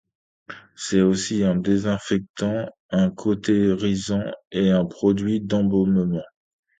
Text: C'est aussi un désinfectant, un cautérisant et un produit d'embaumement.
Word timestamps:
C'est 0.75 1.01
aussi 1.01 1.43
un 1.43 1.55
désinfectant, 1.57 2.65
un 2.89 3.11
cautérisant 3.11 4.23
et 4.51 4.71
un 4.71 4.83
produit 4.83 5.41
d'embaumement. 5.41 6.23